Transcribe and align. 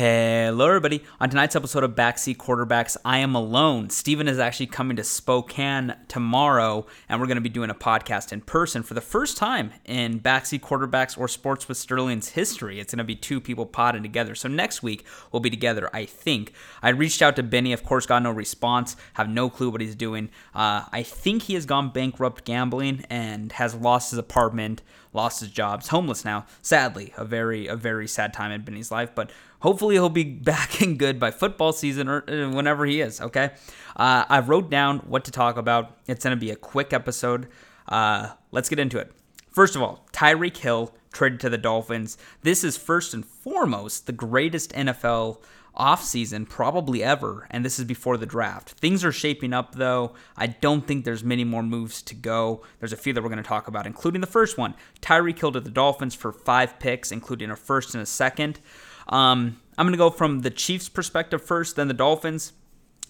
Hello, 0.00 0.66
everybody. 0.66 1.04
On 1.20 1.28
tonight's 1.28 1.54
episode 1.54 1.84
of 1.84 1.94
Backseat 1.94 2.38
Quarterbacks, 2.38 2.96
I 3.04 3.18
am 3.18 3.34
alone. 3.34 3.90
Steven 3.90 4.28
is 4.28 4.38
actually 4.38 4.68
coming 4.68 4.96
to 4.96 5.04
Spokane 5.04 5.94
tomorrow, 6.08 6.86
and 7.06 7.20
we're 7.20 7.26
going 7.26 7.36
to 7.36 7.42
be 7.42 7.50
doing 7.50 7.68
a 7.68 7.74
podcast 7.74 8.32
in 8.32 8.40
person 8.40 8.82
for 8.82 8.94
the 8.94 9.02
first 9.02 9.36
time 9.36 9.72
in 9.84 10.18
Backseat 10.18 10.60
Quarterbacks 10.60 11.18
or 11.18 11.28
Sports 11.28 11.68
with 11.68 11.76
Sterling's 11.76 12.30
history. 12.30 12.80
It's 12.80 12.94
going 12.94 12.98
to 12.98 13.04
be 13.04 13.14
two 13.14 13.42
people 13.42 13.66
potting 13.66 14.02
together. 14.02 14.34
So 14.34 14.48
next 14.48 14.82
week, 14.82 15.04
we'll 15.32 15.40
be 15.40 15.50
together, 15.50 15.90
I 15.92 16.06
think. 16.06 16.54
I 16.80 16.88
reached 16.88 17.20
out 17.20 17.36
to 17.36 17.42
Benny, 17.42 17.74
of 17.74 17.84
course, 17.84 18.06
got 18.06 18.22
no 18.22 18.30
response, 18.30 18.96
have 19.12 19.28
no 19.28 19.50
clue 19.50 19.68
what 19.68 19.82
he's 19.82 19.94
doing. 19.94 20.30
Uh, 20.54 20.84
I 20.90 21.02
think 21.02 21.42
he 21.42 21.52
has 21.52 21.66
gone 21.66 21.90
bankrupt 21.90 22.46
gambling 22.46 23.04
and 23.10 23.52
has 23.52 23.74
lost 23.74 24.12
his 24.12 24.18
apartment, 24.18 24.80
lost 25.12 25.40
his 25.40 25.50
job, 25.50 25.84
homeless 25.84 26.24
now. 26.24 26.46
Sadly, 26.62 27.12
a 27.18 27.24
very, 27.26 27.66
a 27.66 27.76
very 27.76 28.08
sad 28.08 28.32
time 28.32 28.50
in 28.50 28.62
Benny's 28.62 28.90
life, 28.90 29.10
but 29.14 29.30
hopefully 29.60 29.94
he'll 29.94 30.08
be 30.08 30.24
back 30.24 30.82
in 30.82 30.96
good 30.96 31.18
by 31.18 31.30
football 31.30 31.72
season 31.72 32.08
or 32.08 32.24
uh, 32.28 32.50
whenever 32.50 32.84
he 32.86 33.00
is. 33.00 33.20
Okay, 33.20 33.50
uh, 33.96 34.24
I 34.28 34.40
wrote 34.40 34.70
down 34.70 34.98
what 35.00 35.24
to 35.24 35.30
talk 35.30 35.56
about. 35.56 35.96
It's 36.06 36.24
gonna 36.24 36.36
be 36.36 36.50
a 36.50 36.56
quick 36.56 36.92
episode. 36.92 37.48
Uh, 37.88 38.30
let's 38.50 38.68
get 38.68 38.78
into 38.78 38.98
it. 38.98 39.12
First 39.50 39.74
of 39.74 39.82
all, 39.82 40.06
Tyreek 40.12 40.56
Hill 40.56 40.94
traded 41.12 41.40
to 41.40 41.50
the 41.50 41.58
Dolphins. 41.58 42.16
This 42.42 42.62
is 42.62 42.76
first 42.76 43.14
and 43.14 43.24
foremost 43.24 44.06
the 44.06 44.12
greatest 44.12 44.72
NFL 44.72 45.42
offseason 45.76 46.48
probably 46.48 47.02
ever, 47.02 47.46
and 47.50 47.64
this 47.64 47.78
is 47.78 47.84
before 47.84 48.16
the 48.16 48.26
draft. 48.26 48.70
Things 48.70 49.04
are 49.04 49.12
shaping 49.12 49.52
up 49.52 49.74
though. 49.74 50.14
I 50.36 50.48
don't 50.48 50.86
think 50.86 51.04
there's 51.04 51.24
many 51.24 51.44
more 51.44 51.62
moves 51.62 52.02
to 52.02 52.14
go. 52.14 52.62
There's 52.78 52.92
a 52.92 52.96
few 52.96 53.12
that 53.12 53.22
we're 53.22 53.28
going 53.28 53.42
to 53.42 53.48
talk 53.48 53.68
about, 53.68 53.86
including 53.86 54.20
the 54.20 54.26
first 54.26 54.58
one. 54.58 54.74
Tyreek 55.00 55.38
Hill 55.38 55.52
to 55.52 55.60
the 55.60 55.70
Dolphins 55.70 56.14
for 56.14 56.32
five 56.32 56.78
picks, 56.78 57.12
including 57.12 57.50
a 57.50 57.56
first 57.56 57.94
and 57.94 58.02
a 58.02 58.06
second. 58.06 58.60
Um, 59.10 59.60
I'm 59.76 59.86
going 59.86 59.92
to 59.92 59.98
go 59.98 60.10
from 60.10 60.40
the 60.40 60.50
Chiefs' 60.50 60.88
perspective 60.88 61.42
first, 61.42 61.76
then 61.76 61.88
the 61.88 61.94
Dolphins. 61.94 62.52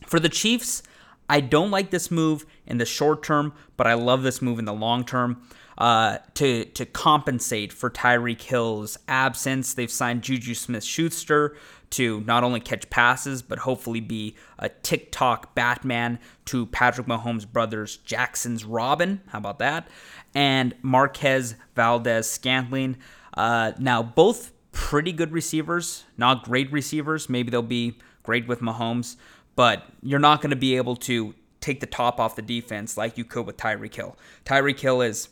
For 0.06 0.18
the 0.18 0.28
Chiefs, 0.28 0.82
I 1.28 1.40
don't 1.40 1.70
like 1.70 1.90
this 1.90 2.10
move 2.10 2.44
in 2.66 2.78
the 2.78 2.86
short 2.86 3.22
term, 3.22 3.52
but 3.76 3.86
I 3.86 3.94
love 3.94 4.22
this 4.22 4.42
move 4.42 4.58
in 4.58 4.64
the 4.64 4.72
long 4.72 5.04
term. 5.04 5.42
Uh, 5.78 6.18
to 6.34 6.66
to 6.66 6.84
compensate 6.84 7.72
for 7.72 7.88
Tyreek 7.88 8.42
Hill's 8.42 8.98
absence, 9.08 9.72
they've 9.72 9.90
signed 9.90 10.22
Juju 10.22 10.54
Smith-Schuster 10.54 11.56
to 11.90 12.20
not 12.20 12.44
only 12.44 12.60
catch 12.60 12.90
passes 12.90 13.40
but 13.40 13.60
hopefully 13.60 14.00
be 14.00 14.36
a 14.58 14.68
TikTok 14.68 15.54
Batman 15.54 16.18
to 16.46 16.66
Patrick 16.66 17.06
Mahomes' 17.06 17.50
brothers 17.50 17.96
Jackson's 17.98 18.64
Robin. 18.64 19.22
How 19.28 19.38
about 19.38 19.58
that? 19.60 19.88
And 20.34 20.74
Marquez 20.82 21.54
Valdes-Scantling. 21.74 22.96
Uh, 23.32 23.72
now 23.78 24.02
both 24.02 24.52
pretty 24.72 25.12
good 25.12 25.32
receivers, 25.32 26.04
not 26.16 26.44
great 26.44 26.70
receivers. 26.72 27.28
Maybe 27.28 27.50
they'll 27.50 27.62
be 27.62 27.98
great 28.22 28.46
with 28.46 28.60
Mahomes, 28.60 29.16
but 29.56 29.84
you're 30.02 30.18
not 30.20 30.40
going 30.40 30.50
to 30.50 30.56
be 30.56 30.76
able 30.76 30.96
to 30.96 31.34
take 31.60 31.80
the 31.80 31.86
top 31.86 32.18
off 32.18 32.36
the 32.36 32.42
defense 32.42 32.96
like 32.96 33.18
you 33.18 33.24
could 33.24 33.46
with 33.46 33.56
Tyreek 33.56 33.94
Hill. 33.94 34.16
Tyreek 34.44 34.80
Hill 34.80 35.02
is, 35.02 35.28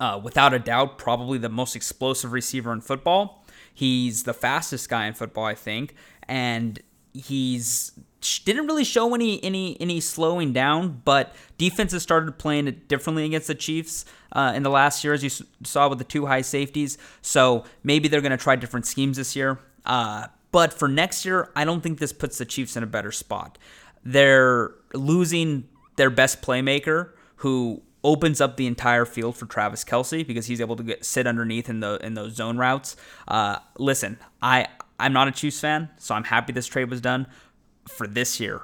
uh, 0.00 0.20
without 0.22 0.54
a 0.54 0.58
doubt, 0.58 0.98
probably 0.98 1.38
the 1.38 1.48
most 1.48 1.76
explosive 1.76 2.32
receiver 2.32 2.72
in 2.72 2.80
football. 2.80 3.44
He's 3.74 4.24
the 4.24 4.34
fastest 4.34 4.88
guy 4.88 5.06
in 5.06 5.14
football, 5.14 5.44
I 5.44 5.54
think, 5.54 5.94
and 6.28 6.80
he's 7.12 7.92
didn't 8.44 8.66
really 8.66 8.84
show 8.84 9.14
any 9.14 9.42
any 9.42 9.76
any 9.80 10.00
slowing 10.00 10.52
down, 10.52 11.02
but 11.04 11.34
defenses 11.58 12.02
started 12.02 12.38
playing 12.38 12.68
it 12.68 12.88
differently 12.88 13.24
against 13.24 13.48
the 13.48 13.54
Chiefs 13.54 14.04
uh, 14.32 14.52
in 14.54 14.62
the 14.62 14.70
last 14.70 15.02
year, 15.04 15.12
as 15.12 15.22
you 15.22 15.30
saw 15.64 15.88
with 15.88 15.98
the 15.98 16.04
two 16.04 16.26
high 16.26 16.42
safeties. 16.42 16.98
So 17.20 17.64
maybe 17.82 18.08
they're 18.08 18.20
going 18.20 18.30
to 18.30 18.36
try 18.36 18.56
different 18.56 18.86
schemes 18.86 19.16
this 19.16 19.34
year. 19.34 19.58
Uh, 19.84 20.28
but 20.52 20.72
for 20.72 20.86
next 20.86 21.24
year, 21.24 21.50
I 21.56 21.64
don't 21.64 21.80
think 21.80 21.98
this 21.98 22.12
puts 22.12 22.38
the 22.38 22.44
Chiefs 22.44 22.76
in 22.76 22.82
a 22.82 22.86
better 22.86 23.10
spot. 23.10 23.58
They're 24.04 24.72
losing 24.94 25.68
their 25.96 26.10
best 26.10 26.42
playmaker, 26.42 27.10
who 27.36 27.82
opens 28.04 28.40
up 28.40 28.56
the 28.56 28.66
entire 28.66 29.04
field 29.04 29.36
for 29.36 29.46
Travis 29.46 29.84
Kelce 29.84 30.26
because 30.26 30.46
he's 30.46 30.60
able 30.60 30.76
to 30.76 30.82
get, 30.82 31.04
sit 31.04 31.26
underneath 31.26 31.68
in 31.68 31.80
the 31.80 31.98
in 32.04 32.14
those 32.14 32.34
zone 32.34 32.56
routes. 32.58 32.96
Uh, 33.26 33.58
listen, 33.78 34.18
I 34.40 34.68
I'm 34.98 35.12
not 35.12 35.28
a 35.28 35.32
Chiefs 35.32 35.60
fan, 35.60 35.90
so 35.98 36.14
I'm 36.14 36.24
happy 36.24 36.52
this 36.52 36.66
trade 36.66 36.90
was 36.90 37.00
done 37.00 37.26
for 37.88 38.06
this 38.06 38.40
year. 38.40 38.62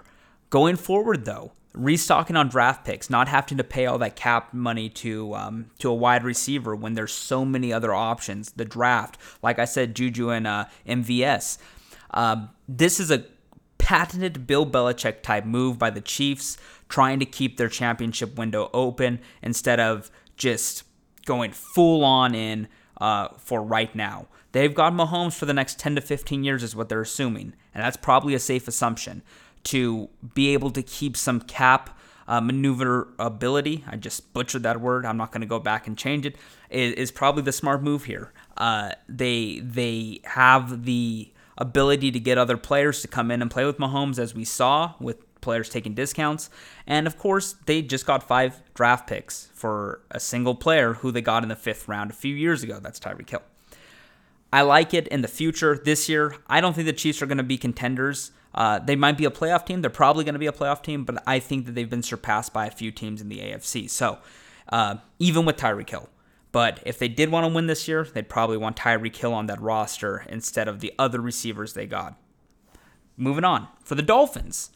Going 0.51 0.77
forward, 0.77 1.25
though, 1.25 1.53
restocking 1.75 2.37
on 2.37 2.49
draft 2.49 2.85
picks, 2.85 3.11
not 3.11 3.29
having 3.29 3.59
to 3.59 3.65
pay 3.65 3.87
all 3.87 3.99
that 3.99 4.17
cap 4.17 4.53
money 4.53 4.89
to 4.89 5.35
um, 5.35 5.71
to 5.79 5.91
a 5.91 5.95
wide 5.95 6.25
receiver 6.25 6.75
when 6.75 6.95
there's 6.95 7.13
so 7.13 7.45
many 7.45 7.73
other 7.73 7.95
options. 7.95 8.53
The 8.53 8.65
draft, 8.65 9.19
like 9.43 9.59
I 9.59 9.65
said, 9.65 9.95
Juju 9.95 10.31
and 10.31 10.47
uh, 10.47 10.65
MVS. 10.87 11.59
Um, 12.11 12.51
this 12.69 12.99
is 12.99 13.11
a 13.11 13.25
patented 13.79 14.47
Bill 14.47 14.67
Belichick 14.67 15.23
type 15.23 15.45
move 15.45 15.79
by 15.79 15.91
the 15.91 16.01
Chiefs, 16.01 16.59
trying 16.89 17.19
to 17.21 17.27
keep 17.27 17.57
their 17.57 17.69
championship 17.69 18.37
window 18.37 18.71
open 18.73 19.21
instead 19.43 19.81
of 19.81 20.11
just 20.37 20.85
going 21.25 21.53
full 21.53 22.05
on 22.05 22.35
in 22.35 22.69
uh, 23.01 23.29
for 23.39 23.63
right 23.63 23.95
now. 23.95 24.27
They've 24.53 24.75
got 24.75 24.95
Mahomes 24.95 25.35
for 25.35 25.47
the 25.47 25.53
next 25.53 25.79
10 25.79 25.97
to 25.97 26.01
15 26.01 26.43
years, 26.43 26.63
is 26.63 26.75
what 26.75 26.89
they're 26.89 27.03
assuming. 27.03 27.53
And 27.79 27.87
that's 27.87 27.97
probably 27.97 28.35
a 28.35 28.41
safe 28.41 28.67
assumption 28.67 29.23
to 29.63 30.09
be 30.35 30.53
able 30.53 30.73
to 30.73 30.83
keep 30.83 31.17
some 31.17 31.41
cap 31.41 31.97
uh, 32.27 32.41
maneuverability. 32.41 33.85
I 33.87 33.95
just 33.95 34.33
butchered 34.33 34.65
that 34.65 34.81
word. 34.81 35.07
I'm 35.07 35.17
not 35.17 35.31
going 35.31 35.43
to 35.43 35.47
go 35.47 35.61
back 35.61 35.87
and 35.87 35.97
change 35.97 36.27
it. 36.27 36.35
Is, 36.71 37.13
probably 37.13 37.43
the 37.43 37.53
smart 37.53 37.81
move 37.81 38.05
here. 38.05 38.33
Uh, 38.57 38.91
they 39.09 39.61
they 39.61 40.23
have 40.25 40.87
the 40.87 41.31
ability 41.57 42.11
to 42.11 42.19
get 42.19 42.37
other 42.37 42.57
players 42.57 43.01
to 43.03 43.09
come 43.09 43.31
in 43.31 43.41
and 43.41 43.49
play 43.49 43.65
with 43.65 43.79
Mahomes, 43.79 44.19
as 44.19 44.35
we 44.35 44.45
saw 44.45 44.95
with 44.99 45.41
players 45.41 45.69
taking 45.69 45.95
discounts. 45.95 46.51
And 46.85 47.07
of 47.07 47.17
course, 47.17 47.55
they 47.67 47.81
just 47.81 48.07
got 48.07 48.25
five 48.25 48.61
draft 48.75 49.07
picks 49.07 49.51
for 49.55 50.03
a 50.11 50.19
single 50.19 50.57
player 50.57 50.95
who 50.95 51.13
they 51.13 51.23
got 51.23 51.45
in 51.45 51.49
the 51.49 51.57
fifth 51.57 51.87
round 51.87 52.11
a 52.11 52.15
few 52.15 52.35
years 52.35 52.65
ago. 52.65 52.81
That's 52.83 52.99
Tyreek 52.99 53.31
Hill. 53.31 53.43
I 54.53 54.63
like 54.63 54.95
it 54.95 55.09
in 55.09 55.23
the 55.23 55.29
future. 55.29 55.79
This 55.83 56.09
year, 56.09 56.37
I 56.47 56.61
don't 56.61 56.75
think 56.75 56.87
the 56.87 56.93
Chiefs 56.93 57.21
are 57.21 57.27
going 57.27 57.39
to 57.39 57.45
be 57.45 57.59
contenders. 57.59 58.33
Uh, 58.55 58.79
they 58.79 58.97
might 58.97 59.19
be 59.19 59.25
a 59.25 59.31
playoff 59.31 59.67
team. 59.67 59.83
They're 59.83 59.91
probably 59.91 60.25
going 60.25 60.35
to 60.35 60.39
be 60.39 60.47
a 60.47 60.53
playoff 60.53 60.83
team, 60.83 61.05
but 61.05 61.23
I 61.27 61.39
think 61.39 61.67
that 61.67 61.75
they've 61.75 61.89
been 61.89 62.03
surpassed 62.03 62.53
by 62.53 62.67
a 62.67 62.71
few 62.71 62.91
teams 62.91 63.21
in 63.21 63.29
the 63.29 63.39
AFC. 63.39 63.91
So 63.91 64.19
uh, 64.71 64.97
even 65.19 65.45
with 65.45 65.57
Tyreek 65.57 65.91
Hill. 65.91 66.09
But 66.51 66.81
if 66.87 66.99
they 66.99 67.09
did 67.09 67.31
want 67.31 67.47
to 67.47 67.53
win 67.53 67.67
this 67.67 67.87
year, 67.87 68.05
they'd 68.05 68.29
probably 68.29 68.57
want 68.57 68.77
Tyreek 68.77 69.15
Hill 69.15 69.35
on 69.35 69.47
that 69.47 69.61
roster 69.61 70.25
instead 70.29 70.67
of 70.67 70.81
the 70.81 70.93
other 70.99 71.21
receivers 71.21 71.75
they 71.75 71.87
got. 71.87 72.19
Moving 73.17 73.45
on. 73.45 73.69
For 73.85 73.95
the 73.95 74.03
Dolphins, 74.03 74.71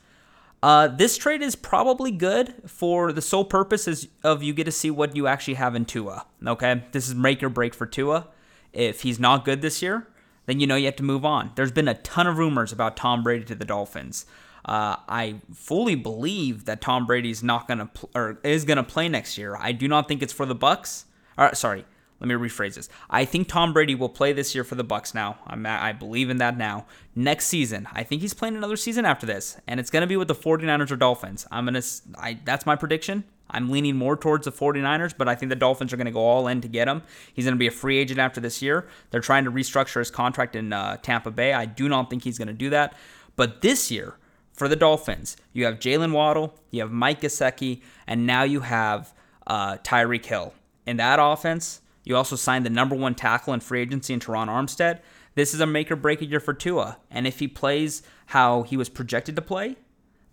uh, 0.62 0.88
this 0.88 1.16
trade 1.16 1.41
is 1.41 1.56
probably 1.56 2.11
good 2.11 2.55
for 2.66 3.12
the 3.12 3.22
sole 3.22 3.44
purpose 3.44 4.06
of 4.22 4.43
you 4.43 4.53
get 4.53 4.65
to 4.65 4.72
see 4.72 4.91
what 4.91 5.16
you 5.16 5.27
actually 5.27 5.55
have 5.55 5.75
in 5.75 5.87
Tua. 5.87 6.27
Okay? 6.47 6.84
This 6.93 7.09
is 7.09 7.15
make 7.15 7.43
or 7.43 7.49
break 7.49 7.75
for 7.75 7.87
Tua. 7.87 8.28
If 8.72 9.03
he's 9.03 9.19
not 9.19 9.44
good 9.44 9.62
this 9.62 9.83
year, 9.83 10.09
then 10.47 10.60
you 10.60 10.66
know 10.66 10.77
you 10.77 10.87
have 10.87 10.97
to 10.97 11.03
move 11.03 11.25
on. 11.25 11.53
There's 11.55 11.72
been 11.72 11.88
a 11.88 11.94
ton 11.94 12.27
of 12.27 12.38
rumors 12.38 12.72
about 12.72 12.97
Tom 12.97 13.22
Brady 13.22 13.44
to 13.47 13.55
the 13.55 13.65
Dolphins. 13.65 14.27
Uh, 14.65 14.97
I 15.09 15.37
fully 15.53 15.94
believe 15.94 16.66
that 16.66 16.81
Tom 16.81 17.06
Brady's 17.06 17.43
not 17.43 17.66
gonna 17.66 17.87
pl- 17.87 18.11
or 18.15 18.38
is 18.44 18.65
gonna 18.65 18.84
play 18.84 19.09
next 19.09 19.37
year. 19.37 19.56
I 19.59 19.72
do 19.72 19.88
not 19.88 20.09
think 20.09 20.22
it's 20.22 20.32
for 20.32 20.47
the 20.47 20.55
Bucs. 20.55 21.05
Or 21.37 21.55
sorry, 21.55 21.84
let 22.21 22.28
me 22.28 22.34
rephrase 22.34 22.75
this. 22.75 22.88
I 23.11 23.25
think 23.25 23.49
Tom 23.49 23.72
Brady 23.72 23.97
will 23.97 24.09
play 24.09 24.32
this 24.32 24.55
year 24.55 24.62
for 24.62 24.77
the 24.77 24.84
Bucs. 24.84 25.15
Now, 25.15 25.38
I'm, 25.47 25.66
I 25.66 25.93
believe 25.93 26.31
in 26.31 26.37
that 26.37 26.56
now. 26.56 26.87
Next 27.16 27.47
season, 27.47 27.88
I 27.93 28.05
think 28.05 28.22
he's 28.22 28.34
playing 28.34 28.56
another 28.56 28.77
season 28.77 29.05
after 29.05 29.27
this, 29.27 29.56
and 29.66 29.81
it's 29.81 29.91
gonna 29.91 30.06
be 30.06 30.16
with 30.16 30.28
the 30.28 30.34
49ers 30.34 30.93
or 30.93 30.97
Dolphins. 30.97 31.47
I'm 31.50 31.65
gonna, 31.65 31.82
I 32.16 32.38
that's 32.44 32.65
my 32.65 32.77
prediction. 32.77 33.25
I'm 33.50 33.70
leaning 33.70 33.97
more 33.97 34.16
towards 34.16 34.44
the 34.44 34.53
49ers, 34.53 35.14
but 35.16 35.28
I 35.28 35.34
think 35.34 35.50
the 35.50 35.56
Dolphins 35.56 35.92
are 35.92 35.97
going 35.97 36.06
to 36.06 36.12
go 36.12 36.20
all 36.20 36.48
in 36.48 36.60
to 36.62 36.69
get 36.69 36.88
him. 36.88 37.03
He's 37.32 37.44
going 37.44 37.54
to 37.54 37.58
be 37.58 37.66
a 37.66 37.72
free 37.72 37.98
agent 37.98 38.19
after 38.19 38.41
this 38.41 38.62
year. 38.62 38.88
They're 39.10 39.20
trying 39.20 39.44
to 39.44 39.50
restructure 39.50 39.98
his 39.98 40.10
contract 40.10 40.56
in 40.56 40.72
uh, 40.72 40.97
Tampa 41.03 41.30
Bay. 41.30 41.52
I 41.52 41.66
do 41.66 41.88
not 41.88 42.08
think 42.08 42.25
he's 42.25 42.38
going 42.38 42.48
to 42.48 42.54
do 42.54 42.70
that. 42.70 42.94
But 43.37 43.61
this 43.61 43.90
year, 43.90 44.17
for 44.52 44.69
the 44.69 44.76
Dolphins, 44.76 45.37
you 45.52 45.64
have 45.64 45.78
Jalen 45.78 46.12
Waddle, 46.12 46.55
you 46.70 46.81
have 46.81 46.90
Mike 46.90 47.20
Gesicki, 47.20 47.82
and 48.06 48.26
now 48.26 48.43
you 48.43 48.61
have 48.61 49.12
uh, 49.46 49.76
Tyreek 49.78 50.25
Hill. 50.25 50.55
In 50.87 50.96
that 50.96 51.19
offense, 51.20 51.81
you 52.05 52.17
also 52.17 52.37
signed 52.37 52.67
the 52.67 52.70
number 52.70 52.94
one 52.96 53.14
tackle 53.14 53.55
in 53.55 53.61
free 53.61 53.82
agency 53.82 54.12
in 54.12 54.20
Terron 54.20 54.49
Armstead. 54.49 55.00
This 55.34 55.55
is 55.55 55.61
a 55.61 55.67
make 55.67 55.90
or 55.90 55.96
break 55.96 56.20
year 56.20 56.40
for 56.40 56.52
Tua. 56.52 56.99
And 57.11 57.26
if 57.26 57.38
he 57.38 57.49
plays 57.49 58.02
how 58.26 58.62
he 58.62 58.76
was 58.76 58.88
projected 58.88 59.37
to 59.37 59.43
play, 59.43 59.76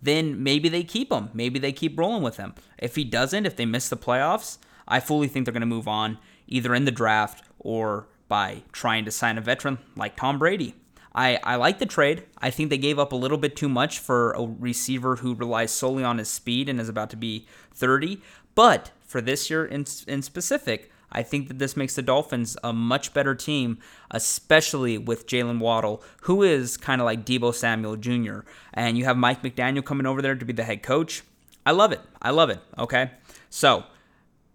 then 0.02 0.42
maybe 0.42 0.68
they 0.68 0.82
keep 0.82 1.12
him. 1.12 1.30
Maybe 1.34 1.58
they 1.58 1.72
keep 1.72 1.98
rolling 1.98 2.22
with 2.22 2.36
him. 2.36 2.54
If 2.78 2.96
he 2.96 3.04
doesn't, 3.04 3.46
if 3.46 3.56
they 3.56 3.66
miss 3.66 3.88
the 3.88 3.96
playoffs, 3.96 4.58
I 4.88 5.00
fully 5.00 5.28
think 5.28 5.44
they're 5.44 5.52
going 5.52 5.60
to 5.60 5.66
move 5.66 5.88
on 5.88 6.18
either 6.46 6.74
in 6.74 6.84
the 6.84 6.90
draft 6.90 7.44
or 7.58 8.08
by 8.28 8.62
trying 8.72 9.04
to 9.04 9.10
sign 9.10 9.38
a 9.38 9.40
veteran 9.40 9.78
like 9.96 10.16
Tom 10.16 10.38
Brady. 10.38 10.74
I, 11.14 11.40
I 11.42 11.56
like 11.56 11.78
the 11.78 11.86
trade. 11.86 12.24
I 12.38 12.50
think 12.50 12.70
they 12.70 12.78
gave 12.78 12.98
up 12.98 13.12
a 13.12 13.16
little 13.16 13.38
bit 13.38 13.56
too 13.56 13.68
much 13.68 13.98
for 13.98 14.32
a 14.32 14.44
receiver 14.44 15.16
who 15.16 15.34
relies 15.34 15.72
solely 15.72 16.04
on 16.04 16.18
his 16.18 16.28
speed 16.28 16.68
and 16.68 16.80
is 16.80 16.88
about 16.88 17.10
to 17.10 17.16
be 17.16 17.46
30. 17.74 18.22
But 18.54 18.92
for 19.04 19.20
this 19.20 19.50
year 19.50 19.64
in, 19.64 19.84
in 20.06 20.22
specific, 20.22 20.92
I 21.12 21.22
think 21.22 21.48
that 21.48 21.58
this 21.58 21.76
makes 21.76 21.94
the 21.96 22.02
Dolphins 22.02 22.56
a 22.62 22.72
much 22.72 23.12
better 23.12 23.34
team, 23.34 23.78
especially 24.10 24.98
with 24.98 25.26
Jalen 25.26 25.58
Waddle, 25.58 26.02
who 26.22 26.42
is 26.42 26.76
kind 26.76 27.00
of 27.00 27.04
like 27.04 27.24
Deebo 27.24 27.54
Samuel 27.54 27.96
Jr. 27.96 28.40
And 28.72 28.96
you 28.96 29.04
have 29.04 29.16
Mike 29.16 29.42
McDaniel 29.42 29.84
coming 29.84 30.06
over 30.06 30.22
there 30.22 30.34
to 30.34 30.44
be 30.44 30.52
the 30.52 30.64
head 30.64 30.82
coach. 30.82 31.22
I 31.66 31.72
love 31.72 31.92
it. 31.92 32.00
I 32.22 32.30
love 32.30 32.50
it. 32.50 32.60
Okay. 32.78 33.10
So 33.48 33.84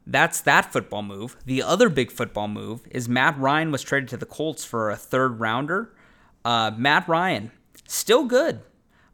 that's 0.07 0.41
that 0.41 0.71
football 0.71 1.03
move. 1.03 1.35
The 1.45 1.63
other 1.63 1.89
big 1.89 2.11
football 2.11 2.47
move 2.47 2.81
is 2.91 3.09
Matt 3.09 3.37
Ryan 3.37 3.71
was 3.71 3.81
traded 3.81 4.09
to 4.09 4.17
the 4.17 4.25
Colts 4.25 4.63
for 4.63 4.89
a 4.89 4.95
third 4.95 5.39
rounder. 5.39 5.93
Uh, 6.43 6.71
Matt 6.77 7.07
Ryan, 7.07 7.51
still 7.87 8.25
good, 8.25 8.61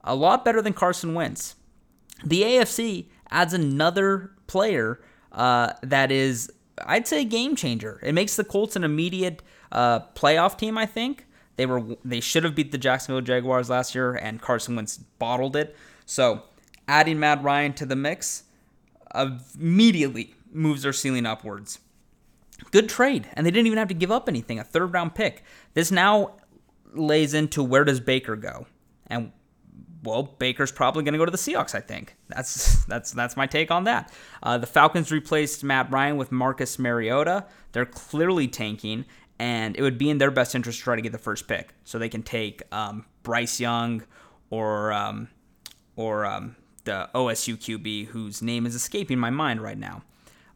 a 0.04 0.16
lot 0.16 0.44
better 0.44 0.62
than 0.62 0.74
Carson 0.74 1.14
Wentz. 1.14 1.56
The 2.26 2.42
AFC 2.42 3.08
adds 3.30 3.54
another 3.54 4.32
player 4.48 5.00
uh, 5.32 5.74
that 5.82 6.12
is, 6.12 6.52
I'd 6.86 7.08
say, 7.08 7.26
game 7.26 7.56
changer. 7.56 8.00
It 8.04 8.14
makes 8.14 8.36
the 8.36 8.44
Colts 8.44 8.76
an 8.76 8.84
immediate 8.84 9.42
uh, 9.72 10.02
playoff 10.16 10.58
team. 10.58 10.78
I 10.78 10.86
think 10.86 11.26
they 11.56 11.66
were 11.66 11.84
they 12.04 12.20
should 12.20 12.44
have 12.44 12.56
beat 12.56 12.72
the 12.72 12.78
Jacksonville 12.78 13.22
Jaguars 13.22 13.70
last 13.70 13.94
year, 13.96 14.14
and 14.14 14.42
Carson 14.42 14.76
Wentz 14.76 14.98
bottled 14.98 15.56
it. 15.56 15.76
So 16.06 16.44
adding 16.88 17.20
Matt 17.20 17.44
Ryan 17.44 17.74
to 17.74 17.86
the 17.86 17.96
mix 17.96 18.44
immediately 19.16 20.36
moves 20.52 20.84
their 20.84 20.94
ceiling 20.94 21.26
upwards. 21.26 21.80
Good 22.72 22.90
trade, 22.90 23.28
and 23.34 23.46
they 23.46 23.52
didn't 23.52 23.68
even 23.68 23.80
have 23.80 23.88
to 23.88 23.94
give 23.94 24.12
up 24.12 24.30
anything. 24.30 24.60
A 24.60 24.64
third 24.64 24.94
round 24.94 25.16
pick. 25.16 25.44
This 25.74 25.92
now 25.92 26.36
lays 26.94 27.34
into 27.34 27.64
where 27.64 27.84
does 27.84 28.00
Baker 28.00 28.36
go, 28.36 28.68
and 29.08 29.32
well, 30.04 30.24
Baker's 30.24 30.72
probably 30.72 31.04
going 31.04 31.14
to 31.14 31.18
go 31.18 31.26
to 31.26 31.32
the 31.32 31.38
Seahawks. 31.38 31.76
I 31.76 31.82
think 31.82 32.16
that's 32.28 32.86
that's 32.88 33.12
that's 33.12 33.38
my 33.38 33.46
take 33.46 33.72
on 33.72 33.84
that. 33.86 34.12
Uh, 34.42 34.58
the 34.58 34.68
Falcons 34.68 35.12
replaced 35.12 35.64
Matt 35.64 35.92
Ryan 35.92 36.18
with 36.18 36.32
Marcus 36.32 36.80
Mariota. 36.80 37.46
They're 37.72 37.86
clearly 37.86 38.48
tanking, 38.48 39.06
and 39.40 39.76
it 39.78 39.82
would 39.82 39.98
be 39.98 40.10
in 40.10 40.18
their 40.18 40.32
best 40.32 40.56
interest 40.56 40.80
to 40.80 40.84
try 40.84 40.96
to 40.96 41.02
get 41.02 41.12
the 41.12 41.18
first 41.18 41.48
pick, 41.48 41.74
so 41.84 42.00
they 42.00 42.10
can 42.10 42.24
take 42.24 42.62
um, 42.72 43.06
Bryce 43.24 43.60
Young 43.60 44.04
or 44.50 44.92
um, 44.92 45.30
or 45.96 46.26
um, 46.26 46.56
the 46.84 47.10
OSU 47.14 47.56
QB 47.58 48.08
whose 48.08 48.42
name 48.42 48.66
is 48.66 48.76
escaping 48.76 49.20
my 49.20 49.30
mind 49.30 49.62
right 49.62 49.78
now. 49.78 50.04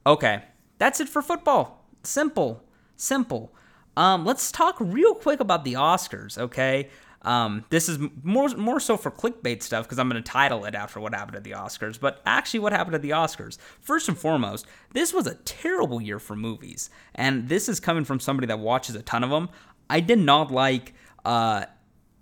Okay, 0.07 0.43
that's 0.77 0.99
it 0.99 1.09
for 1.09 1.21
football. 1.21 1.85
Simple, 2.03 2.63
simple. 2.95 3.53
Um, 3.97 4.25
let's 4.25 4.51
talk 4.51 4.75
real 4.79 5.15
quick 5.15 5.39
about 5.39 5.63
the 5.63 5.73
Oscars. 5.73 6.37
Okay, 6.37 6.89
um, 7.25 7.65
this 7.69 7.89
is 7.89 7.97
more 8.23 8.49
more 8.49 8.79
so 8.79 8.97
for 8.97 9.09
clickbait 9.09 9.63
stuff 9.63 9.85
because 9.85 9.97
I'm 9.97 10.07
going 10.07 10.21
to 10.21 10.31
title 10.31 10.63
it 10.65 10.75
after 10.75 10.99
what 10.99 11.13
happened 11.13 11.35
at 11.35 11.43
the 11.43 11.51
Oscars. 11.51 11.99
But 11.99 12.21
actually, 12.25 12.59
what 12.59 12.71
happened 12.71 12.95
at 12.95 13.01
the 13.01 13.09
Oscars? 13.09 13.57
First 13.81 14.07
and 14.07 14.17
foremost, 14.17 14.67
this 14.93 15.11
was 15.11 15.25
a 15.25 15.33
terrible 15.33 15.99
year 15.99 16.19
for 16.19 16.35
movies, 16.35 16.91
and 17.15 17.49
this 17.49 17.67
is 17.67 17.79
coming 17.79 18.05
from 18.05 18.19
somebody 18.19 18.45
that 18.47 18.59
watches 18.59 18.95
a 18.95 19.01
ton 19.01 19.23
of 19.23 19.31
them. 19.31 19.49
I 19.89 20.01
did 20.01 20.19
not 20.19 20.51
like 20.51 20.93
uh, 21.25 21.65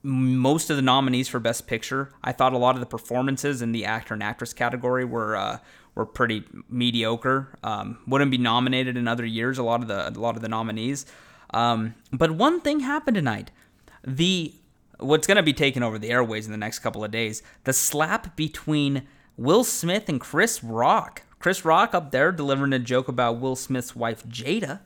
most 0.03 0.69
of 0.69 0.77
the 0.77 0.81
nominees 0.81 1.27
for 1.27 1.39
Best 1.39 1.67
Picture. 1.67 2.09
I 2.23 2.31
thought 2.31 2.53
a 2.53 2.57
lot 2.57 2.75
of 2.75 2.79
the 2.79 2.85
performances 2.85 3.61
in 3.61 3.73
the 3.73 3.83
actor 3.83 4.13
and 4.13 4.23
actress 4.23 4.53
category 4.53 5.03
were 5.03 5.35
uh, 5.35 5.57
were 5.95 6.05
pretty 6.05 6.45
mediocre. 6.69 7.59
Um, 7.61 7.99
wouldn't 8.07 8.31
be 8.31 8.37
nominated 8.37 8.95
in 8.95 9.09
other 9.09 9.25
years. 9.25 9.57
A 9.57 9.63
lot 9.63 9.81
of 9.81 9.89
the 9.89 10.07
a 10.07 10.11
lot 10.11 10.37
of 10.37 10.41
the 10.41 10.47
nominees. 10.47 11.05
Um, 11.53 11.95
but 12.13 12.31
one 12.31 12.61
thing 12.61 12.79
happened 12.79 13.15
tonight. 13.15 13.51
The 14.05 14.53
what's 14.99 15.27
going 15.27 15.37
to 15.37 15.43
be 15.43 15.53
taking 15.53 15.83
over 15.83 15.97
the 15.97 16.09
airways 16.09 16.45
in 16.45 16.51
the 16.51 16.57
next 16.57 16.79
couple 16.79 17.03
of 17.03 17.11
days. 17.11 17.41
The 17.63 17.73
slap 17.73 18.35
between 18.35 19.07
Will 19.37 19.63
Smith 19.63 20.09
and 20.09 20.19
Chris 20.19 20.63
Rock. 20.63 21.23
Chris 21.39 21.65
Rock 21.65 21.93
up 21.93 22.11
there 22.11 22.31
delivering 22.31 22.73
a 22.73 22.79
joke 22.79 23.07
about 23.07 23.39
Will 23.39 23.55
Smith's 23.55 23.95
wife 23.95 24.25
Jada, 24.27 24.79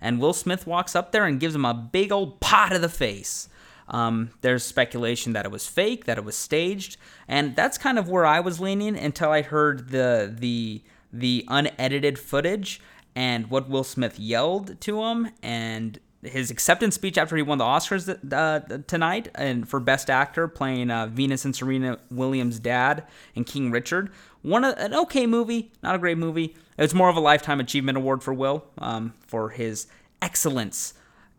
and 0.00 0.20
Will 0.20 0.32
Smith 0.34 0.66
walks 0.66 0.94
up 0.94 1.12
there 1.12 1.24
and 1.24 1.40
gives 1.40 1.54
him 1.54 1.64
a 1.64 1.72
big 1.72 2.12
old 2.12 2.40
pot 2.40 2.72
of 2.72 2.82
the 2.82 2.88
face. 2.88 3.48
Um, 3.88 4.30
there's 4.40 4.64
speculation 4.64 5.32
that 5.32 5.44
it 5.44 5.50
was 5.50 5.66
fake, 5.66 6.04
that 6.04 6.18
it 6.18 6.24
was 6.24 6.36
staged, 6.36 6.96
and 7.28 7.56
that's 7.56 7.78
kind 7.78 7.98
of 7.98 8.08
where 8.08 8.26
I 8.26 8.40
was 8.40 8.60
leaning 8.60 8.96
until 8.96 9.30
I 9.30 9.42
heard 9.42 9.90
the 9.90 10.34
the 10.36 10.82
the 11.12 11.44
unedited 11.48 12.18
footage 12.18 12.80
and 13.14 13.50
what 13.50 13.68
Will 13.68 13.84
Smith 13.84 14.18
yelled 14.18 14.80
to 14.80 15.02
him 15.02 15.30
and 15.42 15.98
his 16.22 16.50
acceptance 16.50 16.94
speech 16.94 17.18
after 17.18 17.36
he 17.36 17.42
won 17.42 17.58
the 17.58 17.64
Oscars 17.64 18.08
uh, 18.32 18.78
tonight 18.86 19.28
and 19.34 19.68
for 19.68 19.80
Best 19.80 20.08
Actor 20.08 20.48
playing 20.48 20.90
uh, 20.90 21.06
Venus 21.06 21.44
and 21.44 21.54
Serena 21.54 21.98
Williams' 22.10 22.58
dad 22.58 23.04
in 23.34 23.44
King 23.44 23.70
Richard. 23.70 24.10
One 24.42 24.64
an 24.64 24.94
okay 24.94 25.26
movie, 25.26 25.72
not 25.82 25.94
a 25.94 25.98
great 25.98 26.18
movie. 26.18 26.56
It's 26.78 26.94
more 26.94 27.08
of 27.08 27.16
a 27.16 27.20
lifetime 27.20 27.60
achievement 27.60 27.98
award 27.98 28.22
for 28.22 28.32
Will 28.32 28.64
um, 28.78 29.14
for 29.26 29.50
his 29.50 29.88
excellence 30.20 30.94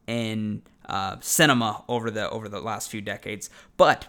in 0.06 0.62
uh, 0.88 1.18
cinema 1.22 1.84
over 1.88 2.12
the 2.12 2.30
over 2.30 2.50
the 2.50 2.60
last 2.60 2.90
few 2.90 3.02
decades. 3.02 3.50
But 3.78 4.08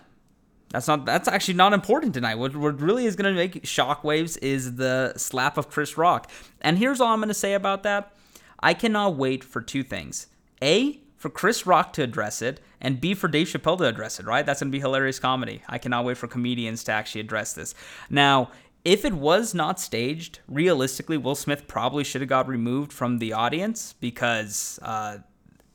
that's 0.71 0.89
not 0.89 1.07
that's 1.07 1.29
actually 1.29 1.55
not 1.55 1.73
important 1.73 2.15
tonight. 2.15 2.35
What, 2.35 2.57
what 2.57 2.81
really 2.81 3.07
is 3.07 3.15
going 3.15 3.33
to 3.33 3.39
make 3.39 3.63
shockwaves 3.63 4.37
is 4.43 4.75
the 4.75 5.15
slap 5.17 5.57
of 5.57 5.71
Chris 5.71 5.97
Rock. 5.97 6.29
And 6.61 6.79
here's 6.79 7.01
all 7.01 7.13
I'm 7.13 7.21
going 7.21 7.29
to 7.29 7.35
say 7.35 7.55
about 7.55 7.85
that. 7.85 8.13
I 8.61 8.75
cannot 8.75 9.17
wait 9.17 9.45
for 9.45 9.61
two 9.61 9.85
things. 9.85 10.27
A 10.65 11.01
for 11.17 11.31
Chris 11.31 11.67
Rock 11.67 11.93
to 11.95 12.03
address 12.03 12.43
it, 12.43 12.61
and 12.81 13.01
B 13.01 13.15
for 13.15 13.29
Dave 13.29 13.47
Chappelle 13.47 13.79
to 13.79 13.85
address 13.85 14.19
it, 14.19 14.27
right? 14.27 14.45
That's 14.45 14.61
going 14.61 14.73
to 14.73 14.77
be 14.77 14.81
hilarious 14.81 15.19
comedy. 15.19 15.63
I 15.69 15.79
cannot 15.79 16.05
wait 16.05 16.17
for 16.17 16.27
comedians 16.27 16.83
to 16.85 16.93
actually 16.93 17.21
address 17.21 17.53
this. 17.53 17.75
Now, 18.11 18.51
if 18.85 19.05
it 19.05 19.15
was 19.15 19.55
not 19.55 19.81
staged, 19.81 20.41
realistically, 20.49 21.17
Will 21.17 21.35
Smith 21.35 21.67
probably 21.69 22.05
should 22.05 22.21
have 22.21 22.29
got 22.29 22.49
removed 22.49 22.93
from 22.93 23.19
the 23.19 23.33
audience 23.33 23.95
because 24.01 24.79
uh, 24.83 25.19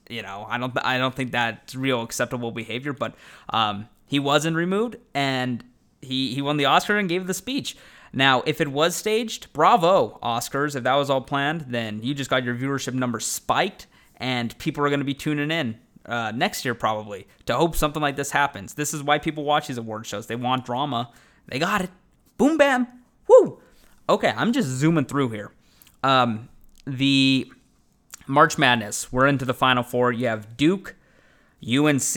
you 0.10 0.24
know, 0.24 0.46
I 0.50 0.58
don't 0.58 0.74
I 0.84 0.98
don't 0.98 1.16
think 1.16 1.32
that's 1.32 1.76
real 1.76 2.02
acceptable 2.02 2.52
behavior. 2.52 2.92
But 2.92 3.16
um, 3.50 3.88
he 4.08 4.20
wasn't 4.20 4.58
removed, 4.58 4.98
and 5.14 5.64
he 6.02 6.34
he 6.34 6.42
won 6.42 6.58
the 6.58 6.66
Oscar 6.66 6.98
and 6.98 7.08
gave 7.08 7.28
the 7.28 7.34
speech. 7.34 7.78
Now, 8.12 8.42
if 8.48 8.60
it 8.60 8.70
was 8.70 8.96
staged, 8.96 9.54
bravo, 9.54 10.20
Oscars. 10.24 10.76
If 10.76 10.84
that 10.84 10.96
was 10.96 11.12
all 11.12 11.22
planned, 11.22 11.66
then 11.70 12.02
you 12.02 12.16
just 12.16 12.30
got 12.30 12.44
your 12.44 12.56
viewership 12.56 12.94
number 12.94 13.20
spiked, 13.20 13.86
and 14.20 14.58
people 14.58 14.84
are 14.84 14.90
going 14.90 15.00
to 15.00 15.06
be 15.06 15.14
tuning 15.14 15.52
in 15.52 15.80
uh, 16.06 16.32
next 16.36 16.66
year 16.66 16.74
probably 16.74 17.28
to 17.46 17.56
hope 17.56 17.76
something 17.76 18.02
like 18.02 18.16
this 18.16 18.32
happens. 18.32 18.74
This 18.74 18.94
is 18.94 19.04
why 19.04 19.20
people 19.20 19.44
watch 19.44 19.68
these 19.68 19.78
award 19.78 20.06
shows. 20.06 20.28
They 20.28 20.36
want 20.36 20.66
drama. 20.66 21.12
They 21.48 21.60
got 21.60 21.82
it. 21.82 21.90
Boom, 22.38 22.58
bam, 22.58 22.88
woo. 23.28 23.62
Okay, 24.08 24.34
I'm 24.36 24.54
just 24.54 24.68
zooming 24.68 25.06
through 25.06 25.30
here. 25.30 25.52
Um, 26.04 26.50
the 26.86 27.52
March 28.28 28.58
Madness. 28.58 29.12
We're 29.12 29.28
into 29.28 29.46
the 29.46 29.54
Final 29.54 29.84
Four. 29.84 30.12
You 30.12 30.28
have 30.28 30.58
Duke, 30.58 30.96
UNC. 31.64 32.16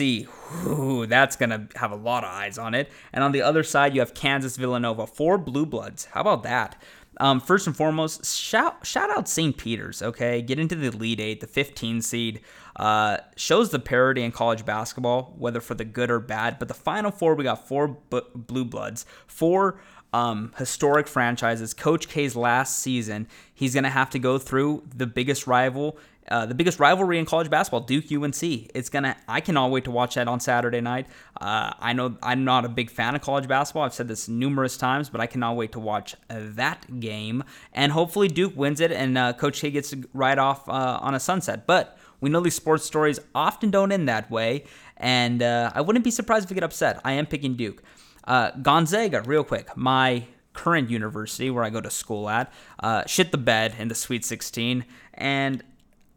Ooh, 0.65 1.05
that's 1.05 1.35
to 1.35 1.67
have 1.75 1.91
a 1.91 1.95
lot 1.95 2.23
of 2.23 2.29
eyes 2.29 2.57
on 2.57 2.73
it. 2.73 2.89
And 3.11 3.23
on 3.23 3.31
the 3.31 3.41
other 3.41 3.63
side, 3.63 3.93
you 3.93 3.99
have 3.99 4.13
Kansas, 4.13 4.57
Villanova. 4.57 5.05
Four 5.05 5.37
Blue 5.37 5.65
Bloods. 5.65 6.05
How 6.05 6.21
about 6.21 6.43
that? 6.43 6.81
Um, 7.17 7.39
first 7.39 7.67
and 7.67 7.75
foremost, 7.75 8.25
shout 8.25 8.85
shout 8.85 9.09
out 9.09 9.27
St. 9.27 9.55
Peter's. 9.55 10.01
Okay, 10.01 10.41
get 10.41 10.59
into 10.59 10.75
the 10.75 10.87
Elite 10.87 11.19
Eight, 11.19 11.41
the 11.41 11.47
15 11.47 12.01
seed. 12.01 12.41
Uh, 12.75 13.17
shows 13.35 13.69
the 13.69 13.79
parity 13.79 14.23
in 14.23 14.31
college 14.31 14.65
basketball, 14.65 15.33
whether 15.37 15.61
for 15.61 15.75
the 15.75 15.85
good 15.85 16.09
or 16.09 16.19
bad. 16.19 16.57
But 16.57 16.67
the 16.67 16.73
Final 16.73 17.11
Four, 17.11 17.35
we 17.35 17.43
got 17.43 17.67
four 17.67 17.87
blue 18.09 18.65
bloods, 18.65 19.05
four 19.27 19.79
um, 20.13 20.53
historic 20.57 21.07
franchises. 21.07 21.73
Coach 21.73 22.07
K's 22.07 22.35
last 22.35 22.79
season, 22.79 23.27
he's 23.53 23.73
going 23.73 23.83
to 23.83 23.89
have 23.89 24.11
to 24.11 24.19
go 24.19 24.37
through 24.37 24.83
the 24.95 25.07
biggest 25.07 25.47
rival, 25.47 25.97
uh, 26.29 26.45
the 26.45 26.55
biggest 26.55 26.79
rivalry 26.79 27.17
in 27.19 27.25
college 27.25 27.49
basketball, 27.49 27.81
Duke 27.81 28.05
UNC. 28.11 28.41
It's 28.41 28.89
gonna. 28.89 29.17
I 29.27 29.41
cannot 29.41 29.71
wait 29.71 29.83
to 29.85 29.91
watch 29.91 30.15
that 30.15 30.27
on 30.29 30.39
Saturday 30.39 30.79
night. 30.79 31.07
Uh, 31.39 31.73
I 31.79 31.91
know 31.91 32.15
I'm 32.23 32.45
not 32.45 32.63
a 32.63 32.69
big 32.69 32.89
fan 32.89 33.13
of 33.13 33.21
college 33.21 33.47
basketball. 33.47 33.83
I've 33.83 33.93
said 33.93 34.07
this 34.07 34.29
numerous 34.29 34.77
times, 34.77 35.09
but 35.09 35.19
I 35.19 35.25
cannot 35.25 35.57
wait 35.57 35.73
to 35.73 35.79
watch 35.79 36.15
that 36.29 36.99
game. 37.01 37.43
And 37.73 37.91
hopefully 37.91 38.29
Duke 38.29 38.55
wins 38.55 38.79
it, 38.79 38.91
and 38.91 39.17
uh, 39.17 39.33
Coach 39.33 39.59
K 39.59 39.71
gets 39.71 39.89
to 39.89 40.07
ride 40.13 40.39
off 40.39 40.69
uh, 40.69 40.99
on 41.01 41.13
a 41.13 41.19
sunset. 41.19 41.67
But 41.67 41.97
we 42.21 42.29
know 42.29 42.39
these 42.39 42.55
sports 42.55 42.85
stories 42.85 43.19
often 43.35 43.69
don't 43.69 43.91
end 43.91 44.07
that 44.07 44.31
way, 44.31 44.63
and 44.95 45.43
uh, 45.43 45.71
I 45.75 45.81
wouldn't 45.81 46.05
be 46.05 46.11
surprised 46.11 46.45
if 46.45 46.51
we 46.51 46.53
get 46.53 46.63
upset. 46.63 47.01
I 47.03 47.13
am 47.13 47.25
picking 47.25 47.55
Duke. 47.55 47.83
Uh, 48.23 48.51
Gonzaga, 48.51 49.21
real 49.21 49.43
quick, 49.43 49.75
my 49.75 50.25
current 50.53 50.89
university 50.89 51.49
where 51.49 51.63
I 51.63 51.69
go 51.69 51.81
to 51.81 51.89
school 51.89 52.29
at, 52.29 52.53
uh, 52.79 53.03
shit 53.05 53.31
the 53.31 53.37
bed 53.37 53.75
in 53.77 53.87
the 53.87 53.95
Sweet 53.95 54.23
16. 54.23 54.85
And 55.15 55.63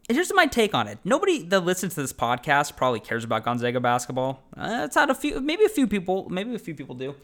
here's 0.09 0.33
my 0.35 0.47
take 0.47 0.75
on 0.75 0.87
it. 0.87 0.99
Nobody 1.05 1.43
that 1.45 1.61
listens 1.61 1.95
to 1.95 2.03
this 2.03 2.13
podcast 2.13 2.77
probably 2.77 3.01
cares 3.01 3.25
about 3.25 3.45
Gonzaga 3.45 3.81
basketball. 3.81 4.43
Uh, 4.57 4.83
it's 4.85 4.97
not 4.97 5.11
a 5.11 5.15
few, 5.15 5.41
maybe 5.41 5.65
a 5.65 5.69
few 5.69 5.87
people, 5.87 6.29
maybe 6.29 6.55
a 6.55 6.59
few 6.59 6.75
people 6.75 6.95
do. 6.95 7.15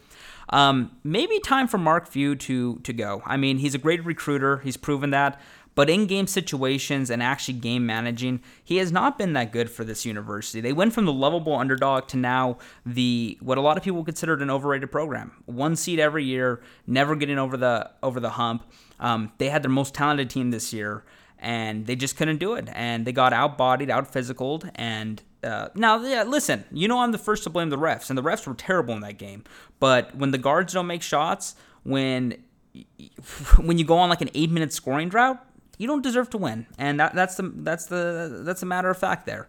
Um, 0.49 0.97
maybe 1.03 1.39
time 1.39 1.67
for 1.67 1.77
Mark 1.77 2.07
Few 2.07 2.35
to 2.35 2.75
to 2.79 2.93
go. 2.93 3.23
I 3.25 3.37
mean, 3.37 3.59
he's 3.59 3.73
a 3.73 3.77
great 3.77 4.03
recruiter. 4.05 4.57
He's 4.57 4.75
proven 4.75 5.11
that. 5.11 5.39
But 5.75 5.89
in 5.89 6.05
game 6.05 6.27
situations 6.27 7.09
and 7.09 7.23
actually 7.23 7.55
game 7.55 7.85
managing, 7.85 8.41
he 8.63 8.77
has 8.77 8.91
not 8.91 9.17
been 9.17 9.33
that 9.33 9.51
good 9.51 9.69
for 9.69 9.83
this 9.83 10.05
university. 10.05 10.61
They 10.61 10.73
went 10.73 10.93
from 10.93 11.05
the 11.05 11.13
lovable 11.13 11.55
underdog 11.55 12.07
to 12.09 12.17
now 12.17 12.57
the 12.85 13.37
what 13.41 13.57
a 13.57 13.61
lot 13.61 13.77
of 13.77 13.83
people 13.83 14.03
considered 14.03 14.41
an 14.41 14.49
overrated 14.49 14.91
program. 14.91 15.31
One 15.45 15.75
seed 15.75 15.99
every 15.99 16.25
year, 16.25 16.61
never 16.85 17.15
getting 17.15 17.39
over 17.39 17.57
the 17.57 17.89
over 18.03 18.19
the 18.19 18.31
hump. 18.31 18.63
Um, 18.99 19.31
they 19.37 19.49
had 19.49 19.63
their 19.63 19.71
most 19.71 19.93
talented 19.93 20.29
team 20.29 20.51
this 20.51 20.71
year, 20.71 21.03
and 21.39 21.85
they 21.85 21.95
just 21.95 22.17
couldn't 22.17 22.37
do 22.37 22.53
it. 22.53 22.69
And 22.73 23.05
they 23.05 23.11
got 23.11 23.33
outbodied, 23.33 23.89
out 23.89 24.11
physicaled, 24.11 24.69
and 24.75 25.21
uh, 25.43 25.67
now, 25.75 26.01
yeah, 26.01 26.23
listen, 26.23 26.63
you 26.71 26.87
know 26.87 26.99
I'm 26.99 27.11
the 27.11 27.17
first 27.17 27.43
to 27.43 27.49
blame 27.49 27.69
the 27.69 27.77
refs, 27.77 28.09
and 28.09 28.17
the 28.17 28.23
refs 28.23 28.47
were 28.47 28.53
terrible 28.53 28.93
in 28.93 29.01
that 29.01 29.17
game. 29.17 29.43
But 29.79 30.15
when 30.15 30.31
the 30.31 30.37
guards 30.37 30.73
don't 30.73 30.87
make 30.87 31.01
shots, 31.01 31.55
when 31.83 32.43
when 33.61 33.77
you 33.77 33.85
go 33.85 33.97
on 33.97 34.09
like 34.09 34.21
an 34.21 34.29
eight 34.33 34.51
minute 34.51 34.71
scoring 34.71 35.09
drought, 35.09 35.45
you 35.77 35.87
don't 35.87 36.01
deserve 36.01 36.29
to 36.31 36.37
win, 36.37 36.65
and 36.77 36.99
that, 36.99 37.15
that's 37.15 37.35
the 37.35 37.51
that's 37.55 37.85
the 37.85 38.41
that's 38.45 38.61
a 38.63 38.65
matter 38.65 38.89
of 38.89 38.97
fact 38.97 39.25
there. 39.25 39.47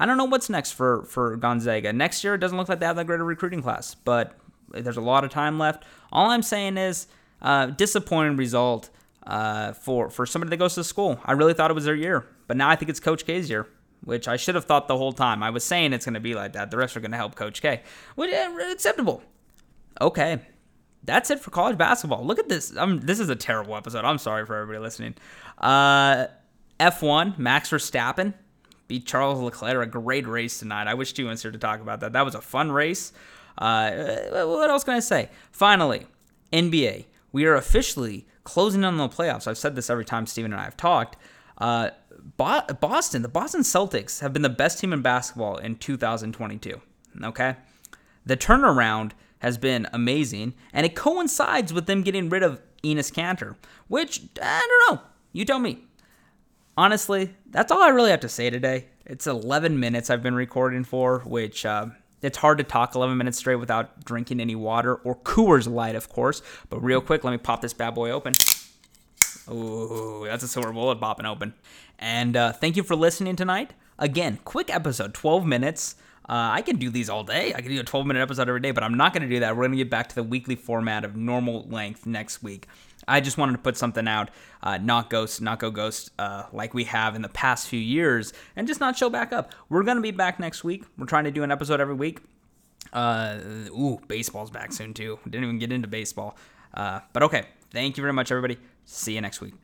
I 0.00 0.06
don't 0.06 0.16
know 0.16 0.24
what's 0.24 0.48
next 0.48 0.72
for 0.72 1.04
for 1.04 1.36
Gonzaga. 1.36 1.92
Next 1.92 2.24
year, 2.24 2.34
it 2.34 2.38
doesn't 2.38 2.56
look 2.56 2.68
like 2.68 2.80
they 2.80 2.86
have 2.86 2.96
that 2.96 3.06
great 3.06 3.20
a 3.20 3.24
recruiting 3.24 3.62
class, 3.62 3.94
but 3.94 4.34
there's 4.70 4.96
a 4.96 5.02
lot 5.02 5.24
of 5.24 5.30
time 5.30 5.58
left. 5.58 5.84
All 6.12 6.30
I'm 6.30 6.42
saying 6.42 6.76
is, 6.76 7.06
uh, 7.42 7.66
disappointing 7.66 8.36
result 8.36 8.90
uh, 9.26 9.72
for 9.72 10.10
for 10.10 10.24
somebody 10.26 10.50
that 10.50 10.56
goes 10.56 10.74
to 10.76 10.84
school. 10.84 11.20
I 11.24 11.32
really 11.32 11.54
thought 11.54 11.70
it 11.70 11.74
was 11.74 11.84
their 11.84 11.94
year, 11.94 12.26
but 12.46 12.56
now 12.56 12.68
I 12.68 12.76
think 12.76 12.88
it's 12.88 13.00
Coach 13.00 13.26
K's 13.26 13.50
year, 13.50 13.66
which 14.04 14.28
I 14.28 14.36
should 14.36 14.54
have 14.54 14.64
thought 14.64 14.88
the 14.88 14.96
whole 14.96 15.12
time. 15.12 15.42
I 15.42 15.50
was 15.50 15.64
saying 15.64 15.92
it's 15.92 16.04
going 16.04 16.14
to 16.14 16.20
be 16.20 16.34
like 16.34 16.52
that. 16.54 16.70
The 16.70 16.76
rest 16.76 16.96
are 16.96 17.00
going 17.00 17.10
to 17.10 17.16
help 17.16 17.34
Coach 17.34 17.60
K, 17.60 17.82
which 18.14 18.30
is 18.30 18.72
acceptable. 18.72 19.22
Okay, 20.00 20.40
that's 21.04 21.30
it 21.30 21.40
for 21.40 21.50
college 21.50 21.78
basketball. 21.78 22.24
Look 22.24 22.38
at 22.38 22.48
this. 22.48 22.74
I'm, 22.76 23.00
this 23.00 23.20
is 23.20 23.28
a 23.28 23.36
terrible 23.36 23.76
episode. 23.76 24.04
I'm 24.04 24.18
sorry 24.18 24.44
for 24.44 24.56
everybody 24.56 24.82
listening. 24.82 25.14
Uh, 25.58 26.26
F1, 26.80 27.38
Max 27.38 27.70
Verstappen 27.70 28.34
beat 28.88 29.06
Charles 29.06 29.40
Leclerc. 29.40 29.88
A 29.88 29.90
great 29.90 30.26
race 30.26 30.58
tonight. 30.58 30.86
I 30.86 30.94
wish 30.94 31.10
Stu 31.10 31.26
was 31.26 31.42
here 31.42 31.50
to 31.50 31.58
talk 31.58 31.80
about 31.80 32.00
that. 32.00 32.12
That 32.12 32.24
was 32.24 32.34
a 32.34 32.40
fun 32.40 32.72
race. 32.72 33.12
Uh, 33.56 33.90
what 34.44 34.70
else 34.70 34.84
can 34.84 34.94
I 34.94 35.00
say? 35.00 35.30
Finally, 35.50 36.06
NBA. 36.52 37.06
We 37.32 37.44
are 37.46 37.54
officially 37.54 38.26
closing 38.44 38.84
on 38.84 38.96
the 38.96 39.08
playoffs. 39.08 39.46
I've 39.46 39.58
said 39.58 39.76
this 39.76 39.90
every 39.90 40.04
time 40.04 40.26
Steven 40.26 40.52
and 40.52 40.60
I 40.60 40.64
have 40.64 40.76
talked. 40.76 41.16
Uh, 41.58 41.90
Boston, 42.36 43.22
the 43.22 43.28
Boston 43.28 43.62
Celtics 43.62 44.20
have 44.20 44.32
been 44.32 44.42
the 44.42 44.48
best 44.48 44.78
team 44.78 44.92
in 44.92 45.02
basketball 45.02 45.56
in 45.56 45.76
2022. 45.76 46.80
Okay? 47.24 47.56
The 48.24 48.36
turnaround 48.36 49.12
has 49.40 49.58
been 49.58 49.86
amazing, 49.92 50.54
and 50.72 50.84
it 50.84 50.94
coincides 50.94 51.72
with 51.72 51.86
them 51.86 52.02
getting 52.02 52.28
rid 52.28 52.42
of 52.42 52.60
Enes 52.82 53.12
Kanter, 53.12 53.56
which, 53.88 54.22
I 54.40 54.66
don't 54.66 54.96
know. 54.96 55.02
You 55.32 55.44
tell 55.44 55.58
me. 55.58 55.84
Honestly, 56.76 57.34
that's 57.50 57.72
all 57.72 57.82
I 57.82 57.88
really 57.88 58.10
have 58.10 58.20
to 58.20 58.28
say 58.28 58.50
today. 58.50 58.86
It's 59.04 59.26
11 59.26 59.80
minutes 59.80 60.10
I've 60.10 60.22
been 60.22 60.34
recording 60.34 60.84
for, 60.84 61.20
which 61.20 61.66
uh, 61.66 61.86
it's 62.22 62.38
hard 62.38 62.58
to 62.58 62.64
talk 62.64 62.94
11 62.94 63.16
minutes 63.16 63.38
straight 63.38 63.56
without 63.56 64.04
drinking 64.04 64.40
any 64.40 64.54
water 64.54 64.94
or 64.96 65.16
Coors 65.16 65.68
Light, 65.68 65.96
of 65.96 66.08
course. 66.08 66.42
But 66.68 66.82
real 66.82 67.00
quick, 67.00 67.24
let 67.24 67.32
me 67.32 67.38
pop 67.38 67.62
this 67.62 67.72
bad 67.72 67.94
boy 67.94 68.10
open. 68.10 68.34
Ooh, 69.50 70.24
that's 70.26 70.44
a 70.44 70.48
silver 70.48 70.72
bullet 70.72 71.00
popping 71.00 71.26
open. 71.26 71.54
And 71.98 72.36
uh, 72.36 72.52
thank 72.52 72.76
you 72.76 72.82
for 72.82 72.94
listening 72.94 73.34
tonight. 73.34 73.72
Again, 73.98 74.38
quick 74.44 74.72
episode, 74.72 75.14
12 75.14 75.46
minutes. 75.46 75.96
Uh, 76.28 76.50
I 76.52 76.62
can 76.62 76.76
do 76.76 76.90
these 76.90 77.08
all 77.08 77.24
day. 77.24 77.54
I 77.54 77.62
can 77.62 77.70
do 77.70 77.80
a 77.80 77.84
12 77.84 78.06
minute 78.06 78.20
episode 78.20 78.48
every 78.48 78.60
day, 78.60 78.70
but 78.70 78.84
I'm 78.84 78.94
not 78.94 79.14
going 79.14 79.22
to 79.22 79.28
do 79.28 79.40
that. 79.40 79.56
We're 79.56 79.62
going 79.62 79.72
to 79.72 79.78
get 79.78 79.90
back 79.90 80.08
to 80.10 80.14
the 80.14 80.22
weekly 80.22 80.56
format 80.56 81.04
of 81.04 81.16
normal 81.16 81.66
length 81.68 82.06
next 82.06 82.42
week. 82.42 82.66
I 83.06 83.20
just 83.20 83.38
wanted 83.38 83.52
to 83.52 83.58
put 83.58 83.76
something 83.78 84.06
out, 84.06 84.30
uh, 84.62 84.76
not 84.76 85.08
ghost, 85.08 85.40
not 85.40 85.58
go 85.58 85.70
ghost, 85.70 86.10
uh, 86.18 86.44
like 86.52 86.74
we 86.74 86.84
have 86.84 87.14
in 87.14 87.22
the 87.22 87.28
past 87.30 87.68
few 87.68 87.80
years, 87.80 88.34
and 88.54 88.66
just 88.66 88.80
not 88.80 88.98
show 88.98 89.08
back 89.08 89.32
up. 89.32 89.52
We're 89.70 89.84
going 89.84 89.96
to 89.96 90.02
be 90.02 90.10
back 90.10 90.38
next 90.38 90.62
week. 90.62 90.84
We're 90.98 91.06
trying 91.06 91.24
to 91.24 91.30
do 91.30 91.42
an 91.42 91.50
episode 91.50 91.80
every 91.80 91.94
week. 91.94 92.20
Uh, 92.92 93.38
ooh, 93.70 93.98
baseball's 94.06 94.50
back 94.50 94.72
soon, 94.72 94.92
too. 94.92 95.18
Didn't 95.24 95.44
even 95.44 95.58
get 95.58 95.72
into 95.72 95.88
baseball. 95.88 96.36
Uh, 96.74 97.00
but 97.14 97.22
okay. 97.22 97.46
Thank 97.70 97.96
you 97.96 98.02
very 98.02 98.12
much, 98.12 98.30
everybody. 98.30 98.58
See 98.84 99.14
you 99.14 99.20
next 99.20 99.40
week. 99.40 99.54